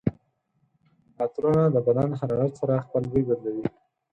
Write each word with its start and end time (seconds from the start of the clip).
عطرونه 1.21 1.63
د 1.73 1.77
بدن 1.85 2.09
حرارت 2.19 2.51
سره 2.61 2.83
خپل 2.85 3.01
بوی 3.11 3.23
بدلوي. 3.29 3.65